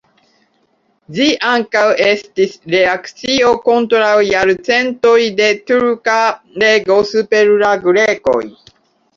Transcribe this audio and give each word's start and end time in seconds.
Ĝi 1.17 1.25
ankaŭ 1.49 1.83
estis 2.05 2.55
reakcio 2.75 3.51
kontraŭ 3.67 4.15
jarcentoj 4.29 5.15
de 5.43 5.51
turka 5.71 6.19
rego 6.65 6.99
super 7.13 7.53
la 7.65 7.77
grekoj. 7.89 8.43